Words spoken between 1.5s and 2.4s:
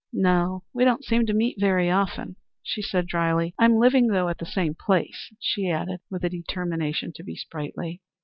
very often,"